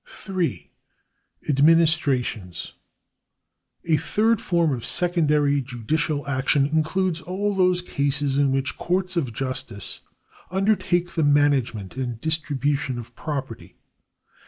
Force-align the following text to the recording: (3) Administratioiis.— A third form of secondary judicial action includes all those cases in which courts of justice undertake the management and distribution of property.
(3) 0.03 0.71
Administratioiis.— 1.47 2.71
A 3.93 3.97
third 3.97 4.41
form 4.41 4.71
of 4.71 4.83
secondary 4.83 5.61
judicial 5.61 6.25
action 6.27 6.65
includes 6.65 7.21
all 7.21 7.53
those 7.53 7.83
cases 7.83 8.39
in 8.39 8.51
which 8.51 8.77
courts 8.79 9.15
of 9.15 9.31
justice 9.31 9.99
undertake 10.49 11.11
the 11.11 11.23
management 11.23 11.97
and 11.97 12.19
distribution 12.19 12.97
of 12.97 13.15
property. 13.15 13.77